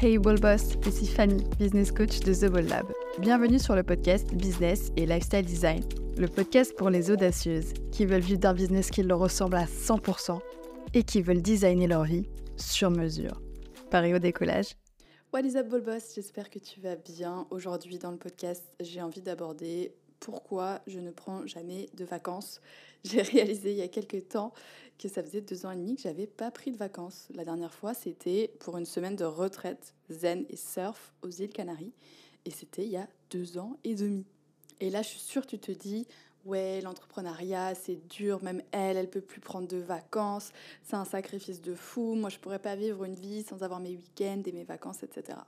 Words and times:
Hey 0.00 0.16
Ball 0.16 0.38
Boss, 0.38 0.76
ici 0.86 1.08
Fanny, 1.08 1.42
business 1.58 1.90
coach 1.90 2.20
de 2.20 2.32
The 2.32 2.48
Ball 2.52 2.66
Lab. 2.66 2.86
Bienvenue 3.18 3.58
sur 3.58 3.74
le 3.74 3.82
podcast 3.82 4.32
Business 4.32 4.92
et 4.96 5.06
Lifestyle 5.06 5.44
Design, 5.44 5.82
le 6.16 6.28
podcast 6.28 6.72
pour 6.76 6.88
les 6.88 7.10
audacieuses 7.10 7.72
qui 7.90 8.06
veulent 8.06 8.20
vivre 8.20 8.38
d'un 8.38 8.54
business 8.54 8.92
qui 8.92 9.02
leur 9.02 9.18
ressemble 9.18 9.56
à 9.56 9.64
100% 9.64 10.38
et 10.94 11.02
qui 11.02 11.20
veulent 11.20 11.42
designer 11.42 11.88
leur 11.88 12.04
vie 12.04 12.28
sur 12.56 12.92
mesure. 12.92 13.42
Paris 13.90 14.14
au 14.14 14.20
décollage. 14.20 14.76
What 15.32 15.40
is 15.40 15.56
up 15.56 15.68
Ball 15.68 15.80
Boss? 15.80 16.12
J'espère 16.14 16.48
que 16.48 16.60
tu 16.60 16.78
vas 16.78 16.94
bien. 16.94 17.48
Aujourd'hui 17.50 17.98
dans 17.98 18.12
le 18.12 18.18
podcast, 18.18 18.62
j'ai 18.78 19.02
envie 19.02 19.20
d'aborder 19.20 19.96
pourquoi 20.20 20.80
je 20.86 20.98
ne 20.98 21.10
prends 21.10 21.46
jamais 21.46 21.88
de 21.94 22.04
vacances. 22.04 22.60
J'ai 23.04 23.22
réalisé 23.22 23.72
il 23.72 23.78
y 23.78 23.82
a 23.82 23.88
quelques 23.88 24.28
temps 24.28 24.52
que 24.98 25.08
ça 25.08 25.22
faisait 25.22 25.40
deux 25.40 25.64
ans 25.64 25.70
et 25.70 25.76
demi 25.76 25.94
que 25.94 26.02
j'avais 26.02 26.26
pas 26.26 26.50
pris 26.50 26.72
de 26.72 26.76
vacances. 26.76 27.28
La 27.32 27.44
dernière 27.44 27.72
fois, 27.72 27.94
c'était 27.94 28.50
pour 28.58 28.76
une 28.76 28.84
semaine 28.84 29.14
de 29.14 29.24
retraite 29.24 29.94
zen 30.10 30.44
et 30.50 30.56
surf 30.56 31.12
aux 31.22 31.30
îles 31.30 31.50
Canaries. 31.50 31.92
Et 32.44 32.50
c'était 32.50 32.84
il 32.84 32.90
y 32.90 32.96
a 32.96 33.08
deux 33.30 33.58
ans 33.58 33.78
et 33.84 33.94
demi. 33.94 34.26
Et 34.80 34.90
là, 34.90 35.02
je 35.02 35.08
suis 35.08 35.20
sûre 35.20 35.46
tu 35.46 35.58
te 35.58 35.70
dis, 35.70 36.06
ouais, 36.44 36.80
l'entrepreneuriat, 36.80 37.74
c'est 37.74 38.06
dur, 38.08 38.42
même 38.42 38.62
elle, 38.72 38.96
elle 38.96 39.10
peut 39.10 39.20
plus 39.20 39.40
prendre 39.40 39.68
de 39.68 39.76
vacances, 39.76 40.50
c'est 40.82 40.96
un 40.96 41.04
sacrifice 41.04 41.60
de 41.60 41.74
fou, 41.74 42.14
moi, 42.14 42.30
je 42.30 42.38
pourrais 42.38 42.58
pas 42.58 42.76
vivre 42.76 43.04
une 43.04 43.14
vie 43.14 43.42
sans 43.42 43.62
avoir 43.62 43.80
mes 43.80 43.90
week-ends 43.90 44.42
et 44.46 44.52
mes 44.52 44.64
vacances, 44.64 45.02
etc. 45.02 45.38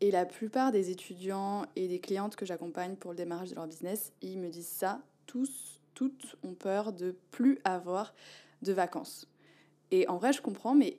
Et 0.00 0.10
la 0.10 0.24
plupart 0.24 0.72
des 0.72 0.90
étudiants 0.90 1.66
et 1.76 1.86
des 1.86 2.00
clientes 2.00 2.34
que 2.34 2.46
j'accompagne 2.46 2.96
pour 2.96 3.10
le 3.10 3.16
démarrage 3.16 3.50
de 3.50 3.54
leur 3.54 3.66
business, 3.66 4.12
ils 4.22 4.38
me 4.38 4.48
disent 4.48 4.66
ça, 4.66 5.02
tous, 5.26 5.80
toutes 5.94 6.36
ont 6.42 6.54
peur 6.54 6.92
de 6.92 7.14
plus 7.30 7.58
avoir 7.64 8.14
de 8.62 8.72
vacances. 8.72 9.28
Et 9.90 10.08
en 10.08 10.16
vrai, 10.16 10.32
je 10.32 10.40
comprends, 10.40 10.74
mais 10.74 10.98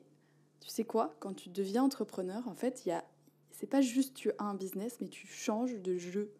tu 0.59 0.69
sais 0.69 0.83
quoi 0.83 1.15
Quand 1.19 1.33
tu 1.33 1.49
deviens 1.49 1.83
entrepreneur, 1.83 2.47
en 2.47 2.53
fait, 2.53 2.83
il 2.85 2.91
a, 2.91 3.03
c'est 3.51 3.67
pas 3.67 3.81
juste 3.81 4.13
tu 4.13 4.31
as 4.37 4.43
un 4.43 4.53
business, 4.53 4.97
mais 5.01 5.07
tu 5.07 5.25
changes 5.25 5.75
de 5.79 5.97
jeu. 5.97 6.31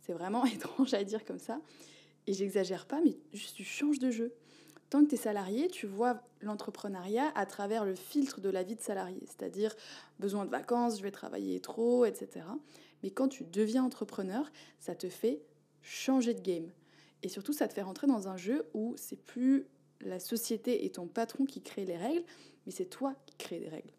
C'est 0.00 0.12
vraiment 0.12 0.44
étrange 0.46 0.94
à 0.94 1.04
dire 1.04 1.24
comme 1.24 1.38
ça. 1.38 1.60
Et 2.26 2.32
j'exagère 2.32 2.86
pas, 2.86 3.00
mais 3.00 3.16
juste 3.32 3.56
tu 3.56 3.64
changes 3.64 4.00
de 4.00 4.10
jeu. 4.10 4.32
Tant 4.92 5.02
que 5.04 5.08
tu 5.08 5.14
es 5.14 5.18
salarié, 5.18 5.68
tu 5.68 5.86
vois 5.86 6.20
l'entrepreneuriat 6.42 7.32
à 7.34 7.46
travers 7.46 7.86
le 7.86 7.94
filtre 7.94 8.42
de 8.42 8.50
la 8.50 8.62
vie 8.62 8.76
de 8.76 8.82
salarié, 8.82 9.22
c'est-à-dire 9.24 9.74
besoin 10.20 10.44
de 10.44 10.50
vacances, 10.50 10.98
je 10.98 11.02
vais 11.02 11.10
travailler 11.10 11.60
trop, 11.60 12.04
etc. 12.04 12.44
Mais 13.02 13.08
quand 13.10 13.28
tu 13.28 13.44
deviens 13.44 13.84
entrepreneur, 13.84 14.52
ça 14.80 14.94
te 14.94 15.08
fait 15.08 15.40
changer 15.80 16.34
de 16.34 16.42
game. 16.42 16.70
Et 17.22 17.30
surtout, 17.30 17.54
ça 17.54 17.68
te 17.68 17.72
fait 17.72 17.80
rentrer 17.80 18.06
dans 18.06 18.28
un 18.28 18.36
jeu 18.36 18.66
où 18.74 18.92
c'est 18.98 19.16
plus 19.16 19.64
la 20.02 20.20
société 20.20 20.84
et 20.84 20.92
ton 20.92 21.06
patron 21.06 21.46
qui 21.46 21.62
crée 21.62 21.86
les 21.86 21.96
règles, 21.96 22.24
mais 22.66 22.72
c'est 22.72 22.84
toi 22.84 23.14
qui 23.24 23.36
crée 23.36 23.60
les 23.60 23.70
règles. 23.70 23.94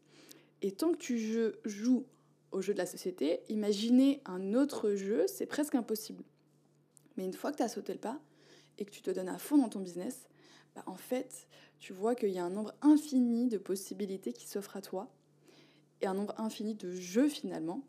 Et 0.62 0.74
tant 0.74 0.92
que 0.92 0.98
tu 0.98 1.18
joues 1.66 2.06
au 2.52 2.62
jeu 2.62 2.72
de 2.72 2.78
la 2.78 2.86
société, 2.86 3.40
imaginer 3.50 4.22
un 4.26 4.54
autre 4.54 4.94
jeu, 4.94 5.26
c'est 5.26 5.48
presque 5.48 5.74
impossible. 5.74 6.24
Mais 7.18 7.26
une 7.26 7.34
fois 7.34 7.52
que 7.52 7.58
tu 7.58 7.64
as 7.64 7.70
sauté 7.70 7.94
le 7.94 8.00
pas 8.00 8.20
et 8.78 8.86
que 8.86 8.92
tu 8.92 9.02
te 9.02 9.10
donnes 9.10 9.30
à 9.30 9.40
fond 9.40 9.58
dans 9.58 9.70
ton 9.70 9.80
business, 9.80 10.28
bah 10.76 10.84
en 10.86 10.96
fait, 10.96 11.48
tu 11.80 11.94
vois 11.94 12.16
qu'il 12.16 12.30
y 12.30 12.40
a 12.40 12.44
un 12.44 12.50
nombre 12.50 12.74
infini 12.82 13.48
de 13.48 13.58
possibilités 13.58 14.34
qui 14.34 14.48
s'offrent 14.48 14.78
à 14.78 14.82
toi 14.82 15.12
et 16.02 16.08
un 16.08 16.14
nombre 16.14 16.34
infini 16.40 16.76
de 16.76 16.92
jeux 16.92 17.30
finalement. 17.30 17.84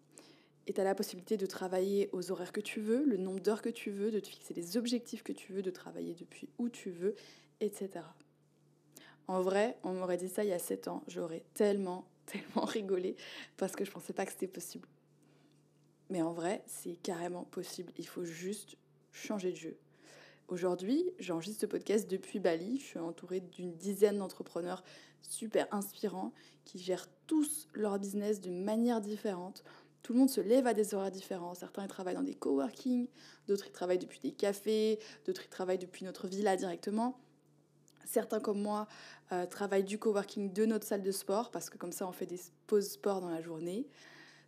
Et 0.67 0.73
tu 0.73 0.81
as 0.81 0.85
la 0.85 0.95
possibilité 0.95 1.37
de 1.37 1.47
travailler 1.47 2.09
aux 2.13 2.31
horaires 2.31 2.53
que 2.53 2.61
tu 2.61 2.81
veux, 2.81 3.05
le 3.05 3.19
nombre 3.19 3.41
d'heures 3.41 3.61
que 3.61 3.69
tu 3.69 3.91
veux, 3.91 4.11
de 4.11 4.21
te 4.21 4.29
fixer 4.29 4.55
les 4.55 4.77
objectifs 4.77 5.23
que 5.23 5.33
tu 5.33 5.53
veux, 5.53 5.63
de 5.63 5.71
travailler 5.71 6.15
depuis 6.15 6.49
où 6.59 6.71
tu 6.71 6.91
veux 6.91 7.15
etc. 7.61 8.05
En 9.27 9.41
vrai, 9.41 9.79
on 9.83 9.93
m'aurait 9.95 10.17
dit 10.17 10.29
ça 10.29 10.45
il 10.45 10.51
y 10.51 10.53
a 10.53 10.59
7 10.59 10.89
ans, 10.89 11.03
j'aurais 11.07 11.45
tellement, 11.55 12.07
tellement 12.27 12.65
rigolé 12.65 13.17
parce 13.57 13.75
que 13.75 13.85
je 13.85 13.91
pensais 13.91 14.13
pas 14.13 14.27
que 14.27 14.33
c'était 14.33 14.47
possible. 14.47 14.89
Mais 16.11 16.21
en 16.21 16.33
vrai, 16.33 16.63
c'est 16.67 16.97
carrément 16.97 17.45
possible. 17.45 17.93
Il 17.97 18.07
faut 18.07 18.25
juste 18.25 18.77
changer 19.13 19.53
de 19.53 19.57
jeu. 19.57 19.79
Aujourd'hui, 20.49 21.11
j'enregistre 21.19 21.63
ce 21.63 21.67
podcast 21.67 22.09
depuis 22.11 22.39
Bali. 22.39 22.79
Je 22.79 22.85
suis 22.85 22.99
entourée 22.99 23.41
d'une 23.41 23.75
dizaine 23.77 24.19
d'entrepreneurs 24.19 24.85
super 25.23 25.67
inspirants 25.73 26.35
qui 26.67 26.79
gèrent 26.79 27.09
tous 27.27 27.67
leur 27.73 27.99
business 27.99 28.43
d'une 28.43 28.63
manière 28.63 29.01
différente. 29.01 29.65
Tout 30.03 30.13
le 30.13 30.19
monde 30.19 30.29
se 30.29 30.43
lève 30.43 30.67
à 30.67 30.75
des 30.75 30.95
horaires 30.95 31.11
différents. 31.11 31.55
Certains 31.55 31.85
ils 31.85 31.89
travaillent 31.89 32.15
dans 32.15 32.23
des 32.23 32.35
coworking, 32.35 33.09
d'autres 33.49 33.69
ils 33.69 33.73
travaillent 33.73 33.99
depuis 33.99 34.21
des 34.21 34.33
cafés, 34.33 34.99
d'autres 35.25 35.45
ils 35.47 35.49
travaillent 35.49 35.79
depuis 35.79 36.05
notre 36.05 36.29
villa 36.29 36.57
directement. 36.57 37.19
Certains 38.05 38.39
comme 38.39 38.61
moi 38.61 38.87
euh, 39.33 39.47
travaillent 39.47 39.83
du 39.83 39.99
coworking 39.99 40.53
de 40.53 40.67
notre 40.67 40.87
salle 40.87 41.03
de 41.03 41.11
sport 41.11 41.51
parce 41.53 41.71
que 41.71 41.79
comme 41.79 41.93
ça 41.93 42.07
on 42.07 42.13
fait 42.13 42.27
des 42.27 42.41
pauses 42.67 42.91
sport 42.91 43.23
dans 43.23 43.31
la 43.31 43.41
journée. 43.41 43.87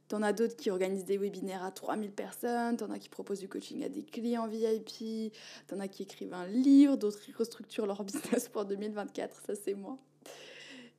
T'en 0.08 0.22
as 0.22 0.32
d'autres 0.32 0.56
qui 0.56 0.70
organisent 0.70 1.04
des 1.04 1.18
webinaires 1.18 1.64
à 1.64 1.72
3000 1.72 2.12
personnes, 2.12 2.76
t'en 2.76 2.90
as 2.90 2.98
qui 2.98 3.08
proposent 3.08 3.40
du 3.40 3.48
coaching 3.48 3.84
à 3.84 3.88
des 3.88 4.02
clients 4.02 4.46
VIP, 4.46 5.32
t'en 5.66 5.80
as 5.80 5.88
qui 5.88 6.04
écrivent 6.04 6.34
un 6.34 6.46
livre, 6.46 6.96
d'autres 6.96 7.20
qui 7.20 7.32
restructurent 7.32 7.86
leur 7.86 8.04
business 8.04 8.48
pour 8.48 8.64
2024, 8.64 9.40
ça 9.46 9.54
c'est 9.54 9.74
moi. 9.74 9.98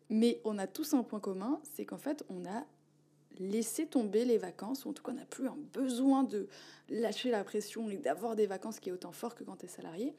Mais 0.09 0.41
on 0.43 0.57
a 0.57 0.67
tous 0.67 0.93
un 0.93 1.03
point 1.03 1.19
commun, 1.19 1.61
c'est 1.63 1.85
qu'en 1.85 1.97
fait 1.97 2.25
on 2.29 2.45
a 2.45 2.65
laissé 3.39 3.85
tomber 3.85 4.25
les 4.25 4.37
vacances, 4.37 4.85
ou 4.85 4.89
en 4.89 4.93
tout 4.93 5.03
cas 5.03 5.11
on 5.11 5.15
n'a 5.15 5.25
plus 5.25 5.47
un 5.47 5.57
besoin 5.73 6.23
de 6.23 6.47
lâcher 6.89 7.29
la 7.29 7.43
pression 7.43 7.89
et 7.89 7.97
d'avoir 7.97 8.35
des 8.35 8.47
vacances 8.47 8.79
qui 8.79 8.89
est 8.89 8.93
autant 8.93 9.13
fort 9.13 9.35
que 9.35 9.43
quand 9.45 9.57
tu 9.57 9.65
es 9.65 9.69
salarié, 9.69 10.15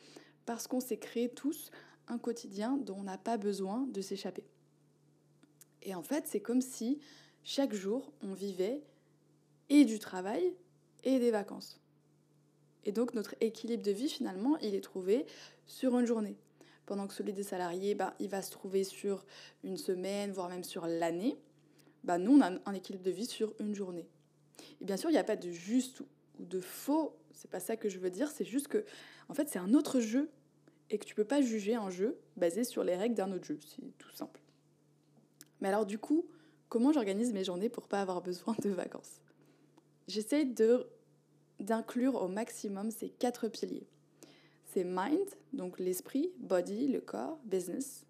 parce 0.46 0.66
qu'on 0.66 0.80
s'est 0.80 0.98
créé 0.98 1.28
tous 1.28 1.70
un 2.06 2.16
quotidien 2.16 2.78
dont 2.78 2.96
on 3.00 3.02
n'a 3.02 3.18
pas 3.18 3.36
besoin 3.36 3.86
de 3.92 4.00
s'échapper. 4.00 4.44
Et 5.82 5.94
en 5.94 6.02
fait, 6.02 6.26
c'est 6.26 6.40
comme 6.40 6.62
si 6.62 7.00
chaque 7.50 7.72
jour, 7.72 8.12
on 8.20 8.34
vivait 8.34 8.82
et 9.70 9.86
du 9.86 9.98
travail 9.98 10.54
et 11.02 11.18
des 11.18 11.30
vacances. 11.30 11.80
Et 12.84 12.92
donc 12.92 13.14
notre 13.14 13.34
équilibre 13.40 13.82
de 13.82 13.90
vie, 13.90 14.10
finalement, 14.10 14.58
il 14.58 14.74
est 14.74 14.82
trouvé 14.82 15.24
sur 15.64 15.98
une 15.98 16.04
journée. 16.04 16.36
Pendant 16.84 17.06
que 17.06 17.14
celui 17.14 17.32
des 17.32 17.42
salariés, 17.42 17.94
bah, 17.94 18.14
il 18.20 18.28
va 18.28 18.42
se 18.42 18.50
trouver 18.50 18.84
sur 18.84 19.24
une 19.64 19.78
semaine, 19.78 20.30
voire 20.30 20.50
même 20.50 20.62
sur 20.62 20.86
l'année. 20.86 21.38
Bah, 22.04 22.18
nous, 22.18 22.36
on 22.36 22.42
a 22.42 22.50
un 22.66 22.74
équilibre 22.74 23.04
de 23.04 23.10
vie 23.10 23.24
sur 23.24 23.54
une 23.60 23.74
journée. 23.74 24.06
Et 24.82 24.84
bien 24.84 24.98
sûr, 24.98 25.08
il 25.08 25.14
n'y 25.14 25.18
a 25.18 25.24
pas 25.24 25.36
de 25.36 25.50
juste 25.50 26.02
ou 26.38 26.44
de 26.44 26.60
faux. 26.60 27.16
C'est 27.32 27.50
pas 27.50 27.60
ça 27.60 27.78
que 27.78 27.88
je 27.88 27.98
veux 27.98 28.10
dire. 28.10 28.30
C'est 28.30 28.44
juste 28.44 28.68
que, 28.68 28.84
en 29.30 29.32
fait, 29.32 29.48
c'est 29.48 29.58
un 29.58 29.72
autre 29.72 30.00
jeu 30.00 30.28
et 30.90 30.98
que 30.98 31.06
tu 31.06 31.14
peux 31.14 31.24
pas 31.24 31.40
juger 31.40 31.76
un 31.76 31.88
jeu 31.88 32.18
basé 32.36 32.62
sur 32.62 32.84
les 32.84 32.94
règles 32.94 33.14
d'un 33.14 33.32
autre 33.32 33.46
jeu. 33.46 33.58
C'est 33.64 33.96
tout 33.96 34.10
simple. 34.10 34.42
Mais 35.62 35.68
alors 35.68 35.86
du 35.86 35.98
coup, 35.98 36.26
comment 36.68 36.92
j'organise 36.92 37.32
mes 37.32 37.44
journées 37.44 37.68
pour 37.68 37.88
pas 37.88 38.00
avoir 38.00 38.22
besoin 38.22 38.54
de 38.62 38.70
vacances 38.70 39.20
J'essaie 40.06 40.44
de 40.44 40.86
d'inclure 41.60 42.14
au 42.22 42.28
maximum 42.28 42.92
ces 42.92 43.08
quatre 43.08 43.48
piliers. 43.48 43.88
C'est 44.64 44.84
mind, 44.84 45.28
donc 45.52 45.80
l'esprit, 45.80 46.30
body, 46.38 46.86
le 46.86 47.00
corps, 47.00 47.40
business, 47.44 48.06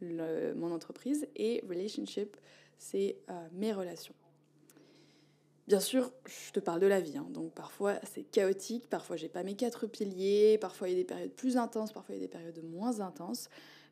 mon 0.00 0.70
entreprise, 0.70 1.26
et 1.34 1.64
relationship, 1.68 2.36
c'est 2.78 3.18
euh, 3.28 3.48
mes 3.52 3.72
relations. 3.72 4.14
Bien 5.66 5.80
sûr, 5.80 6.12
je 6.26 6.52
te 6.52 6.60
parle 6.60 6.80
de 6.80 6.86
la 6.86 7.00
vie, 7.00 7.18
hein. 7.18 7.26
donc 7.30 7.52
parfois 7.52 7.94
c'est 8.04 8.22
chaotique, 8.22 8.88
parfois 8.88 9.16
j'ai 9.16 9.28
pas 9.28 9.42
mes 9.42 9.56
quatre 9.56 9.88
piliers, 9.88 10.58
parfois 10.58 10.88
il 10.88 10.92
y 10.92 10.94
a 10.94 10.98
des 10.98 11.04
périodes 11.04 11.32
plus 11.32 11.56
intenses, 11.56 11.92
parfois 11.92 12.14
il 12.14 12.18
y 12.18 12.24
a 12.24 12.26
des 12.26 12.30
périodes 12.30 12.62
moins 12.62 13.00
intenses, 13.00 13.48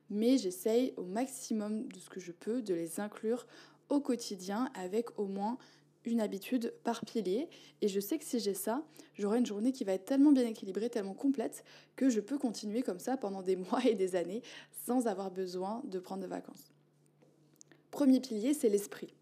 mais 0.09 0.39
j'essaye 0.39 0.95
au 0.97 1.03
maximum 1.03 1.89
de 1.89 1.99
ce 1.99 2.09
que 2.11 2.21
je 2.21 2.31
peux 2.31 2.63
de 2.63 2.75
les 2.75 3.01
inclure 3.01 3.47
au 3.89 4.01
quotidien 4.01 4.71
avec 4.75 5.19
au 5.19 5.27
moins 5.27 5.59
une 6.05 6.21
habitude 6.21 6.75
par 6.85 7.05
pilier. 7.05 7.49
Et 7.81 7.89
je 7.89 8.01
sais 8.01 8.19
que 8.19 8.25
si 8.25 8.39
j'ai 8.39 8.55
ça, 8.55 8.83
j'aurai 9.15 9.39
une 9.39 9.47
journée 9.47 9.73
qui 9.73 9.85
va 9.85 9.93
être 9.93 10.05
tellement 10.05 10.33
bien 10.33 10.47
équilibrée, 10.47 10.91
tellement 10.91 11.15
complète, 11.15 11.65
que 11.97 12.11
je 12.11 12.21
peux 12.21 12.39
continuer 12.39 12.83
comme 12.83 12.99
ça 12.99 13.17
pendant 13.17 13.43
des 13.43 13.57
mois 13.57 13.85
et 13.85 13.95
des 13.95 14.17
années 14.17 14.43
sans 14.87 15.07
avoir 15.07 15.31
besoin 15.31 15.83
de 15.85 15.99
prendre 15.99 16.23
de 16.23 16.29
vacances. 16.29 16.71
Premier 17.91 18.21
pilier, 18.21 18.55
c'est 18.55 18.69
l'esprit. 18.69 19.15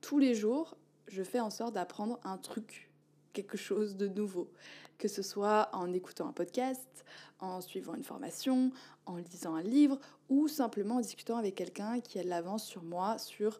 Tous 0.00 0.18
les 0.18 0.34
jours, 0.34 0.76
je 1.08 1.22
fais 1.22 1.40
en 1.40 1.50
sorte 1.50 1.74
d'apprendre 1.74 2.20
un 2.24 2.38
truc, 2.38 2.90
quelque 3.32 3.56
chose 3.56 3.96
de 3.96 4.06
nouveau. 4.06 4.50
Que 4.96 5.08
ce 5.08 5.22
soit 5.22 5.70
en 5.72 5.92
écoutant 5.92 6.28
un 6.28 6.32
podcast, 6.32 7.04
en 7.38 7.60
suivant 7.60 7.94
une 7.94 8.04
formation, 8.04 8.70
en 9.06 9.16
lisant 9.16 9.54
un 9.54 9.62
livre 9.62 9.98
ou 10.28 10.48
simplement 10.48 10.96
en 10.96 11.00
discutant 11.00 11.36
avec 11.36 11.54
quelqu'un 11.54 12.00
qui 12.00 12.18
a 12.18 12.24
de 12.24 12.28
l'avance 12.28 12.64
sur 12.64 12.82
moi 12.82 13.18
sur 13.18 13.58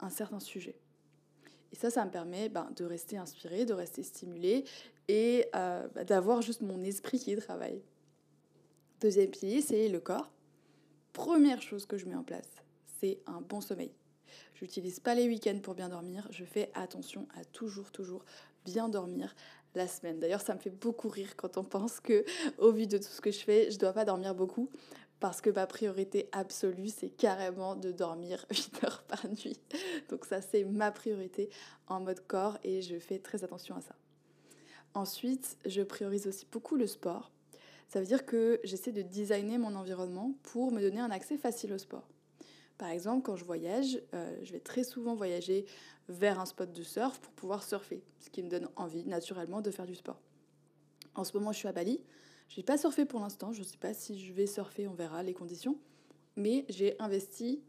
un 0.00 0.10
certain 0.10 0.40
sujet. 0.40 0.78
Et 1.72 1.76
ça, 1.76 1.90
ça 1.90 2.04
me 2.04 2.10
permet 2.10 2.48
ben, 2.48 2.70
de 2.76 2.84
rester 2.84 3.16
inspiré, 3.16 3.64
de 3.64 3.74
rester 3.74 4.02
stimulé 4.02 4.64
et 5.08 5.46
euh, 5.54 5.88
bah, 5.94 6.04
d'avoir 6.04 6.42
juste 6.42 6.60
mon 6.60 6.82
esprit 6.82 7.18
qui 7.18 7.34
travaille. 7.36 7.82
Deuxième 9.00 9.30
pilier, 9.30 9.60
c'est 9.60 9.88
le 9.88 10.00
corps. 10.00 10.30
Première 11.12 11.62
chose 11.62 11.86
que 11.86 11.96
je 11.98 12.06
mets 12.06 12.14
en 12.14 12.22
place, 12.22 12.48
c'est 13.00 13.20
un 13.26 13.40
bon 13.40 13.60
sommeil. 13.60 13.92
J'utilise 14.54 15.00
pas 15.00 15.14
les 15.14 15.26
week-ends 15.26 15.58
pour 15.62 15.74
bien 15.74 15.88
dormir. 15.88 16.26
Je 16.30 16.44
fais 16.44 16.70
attention 16.74 17.28
à 17.34 17.44
toujours, 17.44 17.90
toujours 17.90 18.24
bien 18.64 18.88
dormir 18.88 19.34
la 19.76 19.88
semaine. 19.88 20.18
D'ailleurs, 20.18 20.40
ça 20.40 20.54
me 20.54 20.58
fait 20.58 20.70
beaucoup 20.70 21.08
rire 21.08 21.36
quand 21.36 21.56
on 21.56 21.64
pense 21.64 22.00
que, 22.00 22.24
au 22.58 22.72
vu 22.72 22.86
de 22.86 22.98
tout 22.98 23.04
ce 23.04 23.20
que 23.20 23.30
je 23.30 23.40
fais, 23.40 23.70
je 23.70 23.78
dois 23.78 23.92
pas 23.92 24.04
dormir 24.04 24.34
beaucoup 24.34 24.70
parce 25.20 25.40
que 25.40 25.50
ma 25.50 25.66
priorité 25.66 26.28
absolue, 26.32 26.88
c'est 26.88 27.08
carrément 27.08 27.74
de 27.74 27.90
dormir 27.90 28.44
8 28.50 28.84
heures 28.84 29.02
par 29.04 29.26
nuit. 29.28 29.58
Donc 30.08 30.24
ça, 30.24 30.40
c'est 30.40 30.64
ma 30.64 30.90
priorité 30.90 31.50
en 31.86 32.00
mode 32.00 32.20
corps 32.26 32.58
et 32.64 32.82
je 32.82 32.98
fais 32.98 33.18
très 33.18 33.44
attention 33.44 33.76
à 33.76 33.80
ça. 33.80 33.94
Ensuite, 34.94 35.58
je 35.66 35.82
priorise 35.82 36.26
aussi 36.26 36.46
beaucoup 36.50 36.76
le 36.76 36.86
sport. 36.86 37.30
Ça 37.88 38.00
veut 38.00 38.06
dire 38.06 38.26
que 38.26 38.60
j'essaie 38.64 38.92
de 38.92 39.02
designer 39.02 39.58
mon 39.58 39.74
environnement 39.74 40.34
pour 40.42 40.72
me 40.72 40.80
donner 40.80 41.00
un 41.00 41.10
accès 41.10 41.36
facile 41.36 41.72
au 41.72 41.78
sport. 41.78 42.08
Par 42.78 42.90
exemple, 42.90 43.22
quand 43.22 43.36
je 43.36 43.44
voyage, 43.44 44.00
euh, 44.14 44.38
je 44.42 44.52
vais 44.52 44.60
très 44.60 44.84
souvent 44.84 45.14
voyager 45.14 45.64
vers 46.08 46.38
un 46.38 46.46
spot 46.46 46.72
de 46.72 46.82
surf 46.82 47.18
pour 47.20 47.32
pouvoir 47.32 47.62
surfer, 47.62 48.02
ce 48.20 48.30
qui 48.30 48.42
me 48.42 48.48
donne 48.48 48.68
envie 48.76 49.04
naturellement 49.04 49.60
de 49.60 49.70
faire 49.70 49.86
du 49.86 49.94
sport. 49.94 50.20
En 51.14 51.24
ce 51.24 51.36
moment, 51.36 51.52
je 51.52 51.58
suis 51.58 51.68
à 51.68 51.72
Bali. 51.72 52.00
Je 52.48 52.60
n'ai 52.60 52.64
pas 52.64 52.78
surfé 52.78 53.04
pour 53.06 53.20
l'instant, 53.20 53.52
je 53.52 53.60
ne 53.60 53.64
sais 53.64 53.78
pas 53.78 53.94
si 53.94 54.20
je 54.20 54.32
vais 54.32 54.46
surfer, 54.46 54.86
on 54.86 54.94
verra 54.94 55.22
les 55.22 55.34
conditions. 55.34 55.78
Mais 56.36 56.64
j'ai 56.68 57.00
investi 57.00 57.62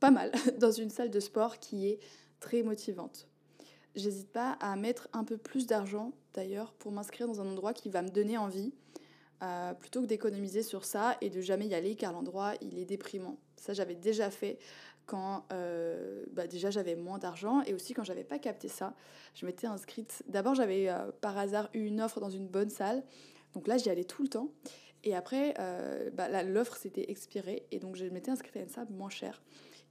pas 0.00 0.10
mal 0.10 0.32
dans 0.58 0.70
une 0.70 0.90
salle 0.90 1.10
de 1.10 1.20
sport 1.20 1.58
qui 1.58 1.88
est 1.88 1.98
très 2.40 2.62
motivante. 2.62 3.28
J'hésite 3.94 4.30
pas 4.30 4.52
à 4.60 4.76
mettre 4.76 5.08
un 5.12 5.24
peu 5.24 5.36
plus 5.36 5.66
d'argent 5.66 6.12
d'ailleurs 6.34 6.72
pour 6.72 6.92
m'inscrire 6.92 7.26
dans 7.26 7.40
un 7.40 7.46
endroit 7.46 7.74
qui 7.74 7.88
va 7.90 8.02
me 8.02 8.10
donner 8.10 8.38
envie 8.38 8.72
euh, 9.42 9.72
plutôt 9.72 10.02
que 10.02 10.06
d'économiser 10.06 10.64
sur 10.64 10.84
ça 10.84 11.16
et 11.20 11.30
de 11.30 11.40
jamais 11.40 11.68
y 11.68 11.74
aller 11.74 11.94
car 11.94 12.12
l'endroit 12.12 12.54
il 12.60 12.76
est 12.76 12.84
déprimant. 12.84 13.38
Ça 13.56 13.72
j'avais 13.72 13.94
déjà 13.94 14.30
fait 14.30 14.58
quand 15.06 15.44
euh, 15.52 16.24
bah, 16.32 16.48
déjà 16.48 16.70
j'avais 16.70 16.96
moins 16.96 17.18
d'argent 17.18 17.62
et 17.62 17.72
aussi 17.72 17.94
quand 17.94 18.02
j'avais 18.02 18.24
pas 18.24 18.40
capté 18.40 18.66
ça. 18.66 18.94
Je 19.34 19.46
m'étais 19.46 19.68
inscrite. 19.68 20.24
D'abord 20.26 20.56
j'avais 20.56 20.88
euh, 20.88 21.12
par 21.20 21.38
hasard 21.38 21.70
eu 21.72 21.84
une 21.84 22.00
offre 22.00 22.18
dans 22.18 22.30
une 22.30 22.48
bonne 22.48 22.70
salle, 22.70 23.04
donc 23.54 23.68
là 23.68 23.78
j'y 23.78 23.90
allais 23.90 24.02
tout 24.02 24.22
le 24.22 24.28
temps. 24.28 24.50
Et 25.04 25.14
après 25.14 25.54
bah, 26.14 26.42
l'offre 26.42 26.76
s'était 26.76 27.08
expirée 27.08 27.64
et 27.70 27.78
donc 27.78 27.94
je 27.94 28.06
m'étais 28.06 28.32
inscrite 28.32 28.56
à 28.56 28.60
une 28.60 28.68
salle 28.68 28.88
moins 28.90 29.10
chère. 29.10 29.40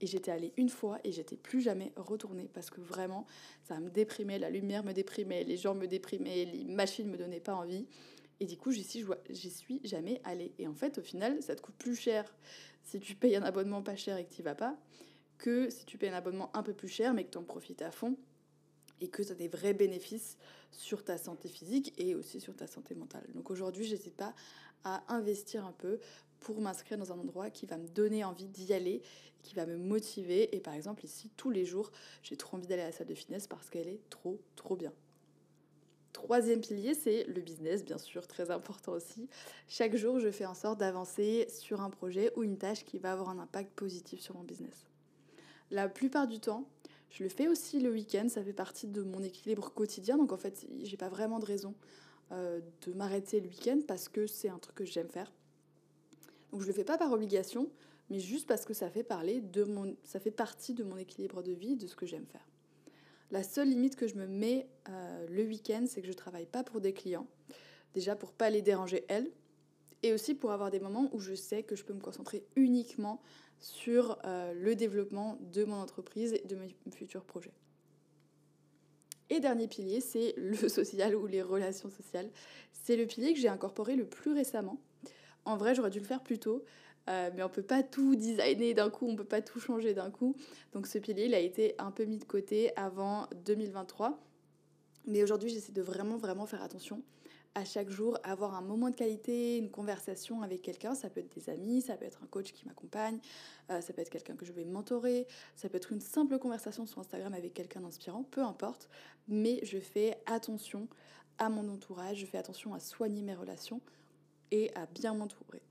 Et 0.02 0.08
j'étais 0.08 0.32
allée 0.32 0.54
une 0.58 0.70
fois 0.70 1.00
et 1.06 1.14
j'étais 1.14 1.38
plus 1.38 1.62
jamais 1.62 1.94
retournée 1.96 2.50
parce 2.54 2.70
que 2.70 2.82
vraiment 2.82 3.26
ça 3.64 3.80
me 3.80 3.90
déprimait, 3.90 4.40
la 4.40 4.50
lumière 4.50 4.84
me 4.84 4.92
déprimait, 4.92 5.46
les 5.46 5.56
gens 5.56 5.74
me 5.74 5.88
déprimaient, 5.88 6.44
les 6.46 6.66
machines 6.66 7.10
me 7.10 7.18
donnaient 7.18 7.40
pas 7.40 7.56
envie. 7.56 7.88
Et 8.40 8.46
du 8.46 8.58
coup, 8.58 8.72
j'y 8.72 8.84
suis 8.84 9.82
jamais 9.84 10.22
allée. 10.24 10.54
Et 10.60 10.68
en 10.68 10.74
fait, 10.74 10.98
au 10.98 11.02
final, 11.02 11.42
ça 11.42 11.56
te 11.56 11.62
coûte 11.62 11.76
plus 11.78 11.96
cher 11.96 12.36
si 12.84 13.00
tu 13.00 13.16
payes 13.16 13.36
un 13.36 13.44
abonnement 13.44 13.82
pas 13.82 13.96
cher 13.96 14.18
et 14.18 14.26
que 14.26 14.34
tu 14.34 14.44
vas 14.44 14.56
pas, 14.56 14.78
que 15.38 15.70
si 15.70 15.86
tu 15.86 15.98
payes 15.98 16.10
un 16.10 16.14
abonnement 16.14 16.56
un 16.56 16.64
peu 16.64 16.74
plus 16.74 16.88
cher 16.88 17.14
mais 17.14 17.26
que 17.26 17.32
tu 17.32 17.38
en 17.38 17.44
profites 17.44 17.82
à 17.82 17.92
fond 17.92 18.18
et 19.02 19.10
que 19.10 19.22
tu 19.22 19.32
as 19.32 19.36
des 19.36 19.48
vrais 19.48 19.74
bénéfices 19.74 20.38
sur 20.72 21.04
ta 21.04 21.18
santé 21.18 21.50
physique 21.50 21.94
et 21.98 22.16
aussi 22.16 22.40
sur 22.40 22.56
ta 22.56 22.68
santé 22.68 22.96
mentale. 22.96 23.26
Donc 23.34 23.52
aujourd'hui, 23.52 23.86
j'hésite 23.86 24.16
pas 24.16 24.34
à 24.84 25.04
investir 25.14 25.66
un 25.66 25.74
peu 25.74 26.00
pour 26.40 26.62
m'inscrire 26.62 26.98
dans 26.98 27.12
un 27.12 27.20
endroit 27.20 27.50
qui 27.50 27.66
va 27.66 27.78
me 27.78 27.88
donner 27.88 28.24
envie 28.24 28.48
d'y 28.48 28.74
aller, 28.74 29.02
qui 29.44 29.56
va 29.56 29.66
me 29.66 29.78
motiver. 29.78 30.56
Et 30.56 30.60
par 30.60 30.74
exemple, 30.74 31.06
ici, 31.06 31.32
tous 31.36 31.50
les 31.50 31.66
jours, 31.66 31.92
j'ai 32.24 32.38
trop 32.38 32.58
envie 32.58 32.68
d'aller 32.68 32.84
à 32.84 32.88
la 32.88 32.92
salle 32.92 33.08
de 33.08 33.16
fitness 33.16 33.48
parce 33.48 33.70
qu'elle 33.70 33.88
est 33.88 34.02
trop, 34.10 34.40
trop 34.56 34.76
bien. 34.76 34.94
Troisième 36.18 36.62
pilier, 36.62 36.96
c'est 36.96 37.26
le 37.26 37.42
business, 37.42 37.86
bien 37.86 38.00
sûr, 38.00 38.26
très 38.26 38.50
important 38.50 38.94
aussi. 38.94 39.30
Chaque 39.68 39.96
jour, 39.96 40.20
je 40.20 40.32
fais 40.32 40.48
en 40.48 40.56
sorte 40.56 40.80
d'avancer 40.80 41.46
sur 41.48 41.80
un 41.80 41.92
projet 41.92 42.34
ou 42.36 42.42
une 42.42 42.58
tâche 42.58 42.84
qui 42.86 42.98
va 42.98 43.12
avoir 43.12 43.30
un 43.30 43.38
impact 43.38 43.72
positif 43.76 44.20
sur 44.20 44.36
mon 44.36 44.42
business. 44.42 44.88
La 45.70 45.88
plupart 45.88 46.26
du 46.26 46.40
temps, 46.40 46.68
je 47.12 47.22
le 47.22 47.30
fais 47.30 47.48
aussi 47.48 47.80
le 47.80 47.92
week-end, 47.92 48.30
ça 48.30 48.44
fait 48.44 48.52
partie 48.52 48.88
de 48.88 49.04
mon 49.04 49.22
équilibre 49.22 49.72
quotidien, 49.72 50.18
donc 50.18 50.32
en 50.32 50.38
fait, 50.38 50.66
j'ai 50.82 50.98
pas 50.98 51.08
vraiment 51.08 51.38
de 51.38 51.46
raison 51.46 51.76
euh, 52.32 52.62
de 52.88 52.94
m'arrêter 52.94 53.40
le 53.40 53.48
week-end 53.48 53.82
parce 53.88 54.10
que 54.10 54.26
c'est 54.26 54.50
un 54.50 54.58
truc 54.58 54.78
que 54.78 54.86
j'aime 54.86 55.10
faire. 55.10 55.32
Donc 56.52 56.62
je 56.62 56.68
le 56.68 56.74
fais 56.74 56.84
pas 56.84 56.98
par 56.98 57.12
obligation, 57.12 57.70
mais 58.10 58.20
juste 58.20 58.48
parce 58.48 58.66
que 58.66 58.74
ça 58.74 58.90
fait 58.90 59.04
parler 59.04 59.40
de 59.40 59.66
mon, 59.66 59.96
ça 60.04 60.20
fait 60.20 60.32
partie 60.32 60.74
de 60.74 60.84
mon 60.84 60.98
équilibre 60.98 61.44
de 61.44 61.52
vie, 61.52 61.76
de 61.76 61.86
ce 61.86 61.96
que 61.96 62.08
j'aime 62.08 62.26
faire. 62.26 62.48
La 63.32 63.44
seule 63.44 63.70
limite 63.70 63.96
que 63.96 64.08
je 64.08 64.16
me 64.16 64.26
mets 64.26 64.68
euh, 64.90 65.28
le 65.30 65.44
week-end, 65.44 65.86
c'est 65.88 66.02
que 66.02 66.08
je 66.08 66.12
ne 66.12 66.18
travaille 66.18 66.46
pas 66.46 66.64
pour 66.64 66.80
des 66.80 66.94
clients. 66.94 67.28
Déjà 67.94 68.16
pour 68.16 68.32
pas 68.32 68.50
les 68.50 68.62
déranger 68.62 69.06
elles, 69.10 69.30
et 70.04 70.14
aussi 70.14 70.36
pour 70.36 70.52
avoir 70.52 70.72
des 70.72 70.80
moments 70.80 71.10
où 71.12 71.20
je 71.20 71.34
sais 71.34 71.64
que 71.64 71.76
je 71.76 71.84
peux 71.84 71.94
me 71.94 72.00
concentrer 72.00 72.46
uniquement 72.56 73.22
sur 73.60 74.20
euh, 74.26 74.54
le 74.54 74.76
développement 74.76 75.38
de 75.42 75.64
mon 75.64 75.76
entreprise 75.76 76.34
et 76.34 76.48
de 76.48 76.56
mes 76.56 76.76
futurs 76.92 77.24
projets. 77.24 77.54
Et 79.30 79.40
dernier 79.40 79.68
pilier, 79.68 80.00
c'est 80.00 80.34
le 80.38 80.70
social 80.70 81.16
ou 81.16 81.26
les 81.28 81.42
relations 81.42 81.90
sociales. 81.90 82.30
C'est 82.72 82.96
le 82.96 83.06
pilier 83.06 83.34
que 83.34 83.40
j'ai 83.40 83.50
incorporé 83.50 83.96
le 83.96 84.06
plus 84.06 84.32
récemment. 84.32 84.80
En 85.46 85.58
vrai, 85.58 85.76
j'aurais 85.76 85.90
dû 85.90 86.00
le 86.00 86.06
faire 86.06 86.24
plus 86.24 86.40
tôt, 86.40 86.64
euh, 87.10 87.30
mais 87.36 87.44
on 87.44 87.50
peut 87.50 87.62
pas 87.62 87.84
tout 87.84 88.16
designer 88.16 88.74
d'un 88.74 88.90
coup, 88.90 89.08
on 89.08 89.16
peut 89.16 89.24
pas 89.24 89.42
tout 89.42 89.60
changer 89.60 89.94
d'un 89.94 90.12
coup. 90.12 90.36
Donc 90.74 90.88
ce 90.88 90.98
pilier, 90.98 91.26
il 91.26 91.34
a 91.34 91.40
été 91.40 91.76
un 91.80 91.92
peu 91.92 92.06
mis 92.06 92.18
de 92.18 92.26
côté 92.26 92.76
avant 92.76 93.28
2023. 93.46 94.20
Mais 95.06 95.24
aujourd'hui, 95.24 95.50
j'essaie 95.50 95.72
de 95.72 95.82
vraiment, 95.82 96.18
vraiment 96.18 96.46
faire 96.46 96.62
attention 96.62 97.02
à 97.56 97.66
chaque 97.66 97.90
jour, 97.90 98.20
avoir 98.24 98.54
un 98.54 98.62
moment 98.62 98.92
de 98.92 98.96
qualité, 98.96 99.58
une 99.58 99.72
conversation 99.72 100.44
avec 100.44 100.62
quelqu'un. 100.62 100.94
Ça 100.94 101.10
peut 101.10 101.22
être 101.22 101.34
des 101.34 101.50
amis, 101.50 101.82
ça 101.82 101.98
peut 101.98 102.06
être 102.06 102.22
un 102.24 102.28
coach 102.28 102.52
qui 102.54 102.68
m'accompagne, 102.68 103.18
euh, 103.72 103.82
ça 103.82 103.94
peut 103.94 104.02
être 104.02 104.12
quelqu'un 104.12 104.36
que 104.36 104.46
je 104.46 104.52
vais 104.52 104.64
mentorer, 104.64 105.26
ça 105.56 105.68
peut 105.68 105.78
être 105.78 105.92
une 105.92 106.02
simple 106.02 106.38
conversation 106.38 106.86
sur 106.86 107.00
Instagram 107.00 107.34
avec 107.34 107.56
quelqu'un 107.56 107.82
d'inspirant, 107.82 108.24
peu 108.24 108.44
importe. 108.44 108.90
Mais 109.28 109.60
je 109.64 109.80
fais 109.80 110.18
attention 110.28 110.88
à 111.40 111.50
mon 111.50 111.68
entourage, 111.70 112.18
je 112.18 112.26
fais 112.28 112.38
attention 112.38 112.76
à 112.76 112.80
soigner 112.80 113.24
mes 113.24 113.34
relations 113.34 113.82
et 114.52 114.72
à 114.76 114.86
bien 114.86 115.16
m'entourer. 115.16 115.67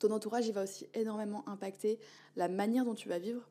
Ton 0.00 0.10
entourage, 0.10 0.48
il 0.48 0.52
va 0.52 0.64
aussi 0.64 0.88
énormément 0.94 1.48
impacter 1.48 1.98
la 2.34 2.48
manière 2.48 2.84
dont 2.84 2.94
tu 2.94 3.08
vas 3.08 3.18
vivre. 3.18 3.48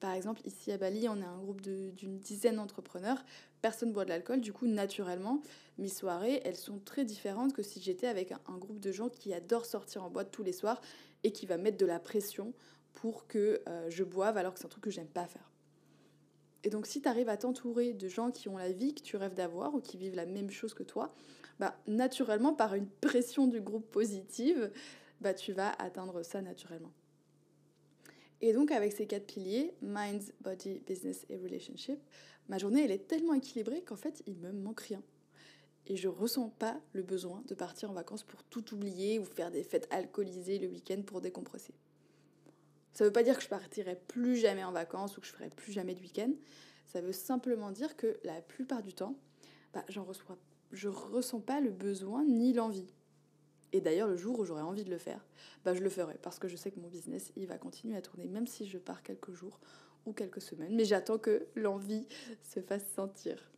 Par 0.00 0.12
exemple, 0.12 0.42
ici 0.44 0.72
à 0.72 0.76
Bali, 0.76 1.08
on 1.08 1.16
est 1.20 1.24
un 1.24 1.38
groupe 1.38 1.62
d'une 1.62 2.18
dizaine 2.18 2.56
d'entrepreneurs. 2.56 3.24
Personne 3.62 3.90
ne 3.90 3.94
boit 3.94 4.04
de 4.04 4.10
l'alcool, 4.10 4.40
du 4.40 4.52
coup, 4.52 4.66
naturellement, 4.66 5.40
mes 5.78 5.88
soirées, 5.88 6.42
elles 6.44 6.56
sont 6.56 6.80
très 6.80 7.04
différentes 7.04 7.52
que 7.52 7.62
si 7.62 7.80
j'étais 7.80 8.08
avec 8.08 8.32
un, 8.32 8.58
groupe 8.58 8.80
de 8.80 8.90
gens 8.90 9.08
qui 9.08 9.32
adorent 9.32 9.64
sortir 9.64 10.02
en 10.04 10.10
boîte 10.10 10.32
tous 10.32 10.42
les 10.42 10.52
soirs 10.52 10.80
et 11.22 11.30
qui 11.30 11.46
va 11.46 11.56
mettre 11.56 11.78
de 11.78 11.86
la 11.86 12.00
pression 12.00 12.52
pour 12.92 13.28
que 13.28 13.62
euh, 13.68 13.88
je 13.88 14.02
boive 14.02 14.36
alors 14.36 14.52
que 14.52 14.58
c'est 14.58 14.66
un 14.66 14.68
truc 14.68 14.84
que 14.84 14.90
j'aime 14.90 15.06
pas 15.06 15.26
faire. 15.26 15.48
Et 16.64 16.70
donc, 16.70 16.86
si 16.86 17.00
tu 17.00 17.08
arrives 17.08 17.28
à 17.28 17.36
t'entourer 17.36 17.92
de 17.92 18.08
gens 18.08 18.32
qui 18.32 18.48
ont 18.48 18.58
la 18.58 18.72
vie 18.72 18.94
que 18.94 19.02
tu 19.02 19.16
rêves 19.16 19.34
d'avoir 19.34 19.74
ou 19.74 19.80
qui 19.80 19.96
vivent 19.96 20.16
la 20.16 20.26
même 20.26 20.50
chose 20.50 20.74
que 20.74 20.82
toi, 20.82 21.14
bah, 21.60 21.76
naturellement, 21.86 22.52
par 22.52 22.74
une 22.74 22.88
pression 22.88 23.46
du 23.46 23.60
groupe 23.60 23.88
positive, 23.90 24.72
bah, 25.24 25.32
tu 25.32 25.52
vas 25.52 25.70
atteindre 25.78 26.22
ça 26.22 26.42
naturellement. 26.42 26.92
Et 28.42 28.52
donc 28.52 28.70
avec 28.70 28.92
ces 28.92 29.06
quatre 29.06 29.26
piliers, 29.26 29.72
mind, 29.80 30.22
body, 30.42 30.80
business 30.86 31.24
et 31.30 31.38
relationship, 31.38 31.98
ma 32.48 32.58
journée 32.58 32.84
elle 32.84 32.90
est 32.90 33.08
tellement 33.08 33.32
équilibrée 33.32 33.82
qu'en 33.82 33.96
fait 33.96 34.22
il 34.26 34.36
me 34.36 34.52
manque 34.52 34.80
rien. 34.80 35.02
Et 35.86 35.96
je 35.96 36.08
ressens 36.08 36.50
pas 36.50 36.78
le 36.92 37.02
besoin 37.02 37.42
de 37.46 37.54
partir 37.54 37.90
en 37.90 37.94
vacances 37.94 38.22
pour 38.22 38.44
tout 38.44 38.74
oublier 38.74 39.18
ou 39.18 39.24
faire 39.24 39.50
des 39.50 39.62
fêtes 39.62 39.88
alcoolisées 39.90 40.58
le 40.58 40.68
week-end 40.68 41.00
pour 41.06 41.22
décompresser. 41.22 41.72
Ça 42.92 43.04
veut 43.04 43.12
pas 43.12 43.22
dire 43.22 43.38
que 43.38 43.42
je 43.42 43.48
partirai 43.48 43.98
plus 44.08 44.36
jamais 44.36 44.62
en 44.62 44.72
vacances 44.72 45.16
ou 45.16 45.22
que 45.22 45.26
je 45.26 45.32
ferai 45.32 45.48
plus 45.48 45.72
jamais 45.72 45.94
de 45.94 46.00
week-end. 46.00 46.32
Ça 46.86 47.00
veut 47.00 47.12
simplement 47.12 47.70
dire 47.70 47.96
que 47.96 48.18
la 48.24 48.42
plupart 48.42 48.82
du 48.82 48.92
temps, 48.92 49.16
bah, 49.72 49.84
j'en 49.88 50.04
reçois, 50.04 50.36
je 50.70 50.88
ressens 50.88 51.40
pas 51.40 51.60
le 51.60 51.70
besoin 51.70 52.24
ni 52.24 52.52
l'envie. 52.52 52.92
Et 53.74 53.80
d'ailleurs, 53.80 54.06
le 54.06 54.16
jour 54.16 54.38
où 54.38 54.44
j'aurai 54.44 54.62
envie 54.62 54.84
de 54.84 54.90
le 54.90 54.98
faire, 54.98 55.20
bah, 55.64 55.74
je 55.74 55.80
le 55.80 55.90
ferai 55.90 56.14
parce 56.22 56.38
que 56.38 56.46
je 56.46 56.54
sais 56.54 56.70
que 56.70 56.78
mon 56.78 56.86
business, 56.86 57.32
il 57.34 57.48
va 57.48 57.58
continuer 57.58 57.96
à 57.96 58.02
tourner, 58.02 58.28
même 58.28 58.46
si 58.46 58.66
je 58.66 58.78
pars 58.78 59.02
quelques 59.02 59.32
jours 59.32 59.58
ou 60.06 60.12
quelques 60.12 60.40
semaines. 60.40 60.76
Mais 60.76 60.84
j'attends 60.84 61.18
que 61.18 61.48
l'envie 61.56 62.06
se 62.44 62.60
fasse 62.60 62.84
sentir. 62.94 63.50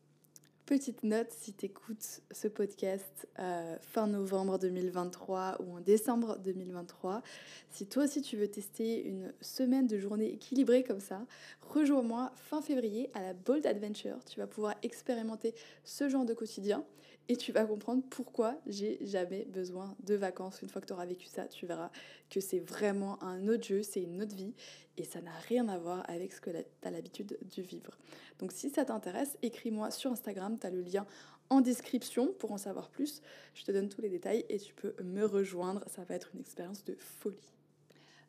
Petite 0.65 1.03
note, 1.03 1.31
si 1.31 1.53
tu 1.53 1.67
écoutes 1.67 2.23
ce 2.33 2.49
podcast 2.49 3.29
euh, 3.39 3.77
fin 3.83 4.07
novembre 4.07 4.59
2023 4.59 5.59
ou 5.61 5.77
en 5.77 5.81
décembre 5.81 6.39
2023, 6.39 7.23
si 7.71 7.87
toi 7.87 8.05
aussi 8.05 8.23
tu 8.23 8.39
veux 8.39 8.49
tester 8.49 9.07
une 9.07 9.35
semaine 9.43 9.87
de 9.87 9.99
journée 9.99 10.33
équilibrée 10.33 10.83
comme 10.83 10.99
ça, 10.99 11.27
rejoins-moi 11.61 12.33
fin 12.35 12.63
février 12.63 13.11
à 13.13 13.21
la 13.21 13.35
Bold 13.35 13.67
Adventure. 13.67 14.17
Tu 14.25 14.41
vas 14.41 14.47
pouvoir 14.47 14.75
expérimenter 14.83 15.55
ce 15.85 16.09
genre 16.09 16.25
de 16.25 16.33
quotidien 16.33 16.87
et 17.29 17.37
tu 17.37 17.53
vas 17.53 17.65
comprendre 17.65 18.03
pourquoi 18.09 18.61
j'ai 18.67 18.99
jamais 19.05 19.45
besoin 19.47 19.97
de 20.05 20.15
vacances. 20.15 20.63
Une 20.63 20.69
fois 20.69 20.81
que 20.81 20.87
tu 20.87 20.93
auras 20.93 21.07
vécu 21.07 21.27
ça, 21.27 21.47
tu 21.47 21.67
verras 21.67 21.91
que 22.31 22.41
c'est 22.41 22.61
vraiment 22.61 23.23
un 23.23 23.49
autre 23.49 23.65
jeu, 23.65 23.83
c'est 23.83 24.03
une 24.03 24.23
autre 24.23 24.35
vie 24.35 24.55
et 24.97 25.05
ça 25.05 25.21
n'a 25.21 25.37
rien 25.49 25.69
à 25.69 25.79
voir 25.79 26.09
avec 26.09 26.33
ce 26.33 26.41
que 26.41 26.51
tu 26.51 26.57
as 26.83 26.91
l'habitude 26.91 27.39
de 27.57 27.63
vivre. 27.63 27.99
Donc 28.39 28.53
si 28.53 28.71
ça 28.71 28.85
t'intéresse, 28.85 29.37
écris-moi 29.43 29.91
sur 29.91 30.13
Instagram, 30.13 30.59
tu 30.59 30.67
as 30.67 30.71
le 30.71 30.83
lien 30.83 31.07
en 31.51 31.61
description 31.61 32.33
pour 32.39 32.53
en 32.53 32.59
savoir 32.59 32.91
plus. 32.91 33.23
Je 33.55 33.65
te 33.65 33.73
donne 33.73 33.89
tous 33.89 34.03
les 34.03 34.09
détails 34.09 34.45
et 34.49 34.59
tu 34.59 34.75
peux 34.75 34.95
me 35.03 35.25
rejoindre, 35.25 35.85
ça 35.89 36.05
va 36.05 36.15
être 36.15 36.31
une 36.35 36.41
expérience 36.41 36.85
de 36.85 36.97
folie. 36.99 37.53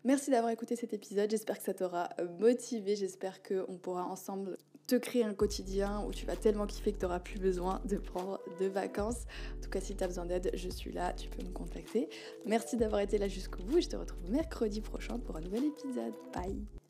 Merci 0.04 0.32
d'avoir 0.32 0.52
écouté 0.52 0.76
cet 0.76 0.94
épisode, 0.94 1.30
j'espère 1.30 1.58
que 1.58 1.64
ça 1.64 1.74
t'aura 1.74 2.10
motivé, 2.40 2.96
j'espère 2.96 3.42
qu'on 3.44 3.78
pourra 3.78 4.06
ensemble 4.06 4.58
te 4.88 4.96
créer 4.96 5.24
un 5.24 5.34
quotidien 5.34 6.04
où 6.08 6.12
tu 6.12 6.26
vas 6.26 6.36
tellement 6.36 6.66
kiffer 6.66 6.94
que 6.94 7.00
tu 7.00 7.06
n'auras 7.06 7.20
plus 7.20 7.40
besoin 7.40 7.82
de 7.86 7.98
prendre 7.98 8.40
de 8.60 8.68
vacances. 8.68 9.26
En 9.58 9.62
tout 9.62 9.70
cas, 9.70 9.82
si 9.82 9.96
tu 9.96 10.04
as 10.04 10.08
besoin 10.08 10.26
d'aide, 10.26 10.50
je 10.54 10.70
suis 10.70 10.94
là, 10.94 11.14
tu 11.14 11.28
peux 11.30 11.44
me 11.44 11.52
contacter. 11.52 12.10
Merci 12.46 12.78
d'avoir 12.78 13.02
été 13.02 13.18
là 13.18 13.28
jusqu'au 13.28 13.64
bout 13.64 13.78
et 13.78 13.82
je 13.82 13.90
te 13.90 13.98
retrouve 13.98 14.32
mercredi 14.32 14.82
prochain 14.82 15.20
pour 15.20 15.36
un 15.36 15.42
nouvel 15.42 15.66
épisode. 15.66 16.14
Bye 16.34 16.87